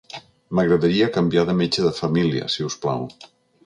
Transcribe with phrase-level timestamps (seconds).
[0.59, 3.11] M'agradaria canviar de metge de família si us plau.